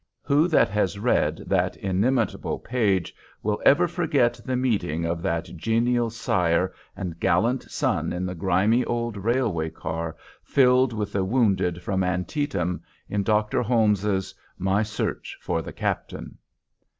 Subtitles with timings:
[0.23, 3.13] Who that has read that inimitable page
[3.43, 8.83] will ever forget the meeting of that genial sire and gallant son in the grimy
[8.83, 15.61] old railway car filled with the wounded from Antietam, in Doctor Holmes's "My Search for
[15.61, 16.39] the Captain?"